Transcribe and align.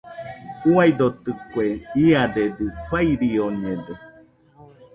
Uaidotɨkue, 0.71 1.65
iadedɨ 2.05 2.65
fairioñede. 2.89 3.93